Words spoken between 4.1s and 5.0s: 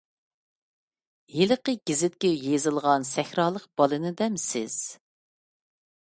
دەمسىز؟